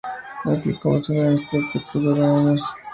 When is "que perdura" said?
1.71-2.15